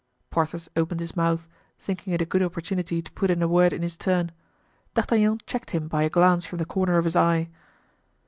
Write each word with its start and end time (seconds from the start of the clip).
Porthos 0.31 0.67
opened 0.75 0.99
his 0.99 1.15
mouth, 1.15 1.47
thinking 1.77 2.11
it 2.11 2.23
a 2.23 2.25
good 2.25 2.41
opportunity 2.41 3.03
to 3.03 3.11
put 3.11 3.29
in 3.29 3.43
a 3.43 3.47
word 3.47 3.71
in 3.71 3.83
his 3.83 3.95
turn; 3.97 4.31
D'Artagnan 4.95 5.41
checked 5.45 5.69
him 5.69 5.87
by 5.87 6.01
a 6.01 6.09
glance 6.09 6.43
from 6.43 6.57
the 6.57 6.65
corner 6.65 6.97
of 6.97 7.05
his 7.05 7.15
eye. 7.15 7.49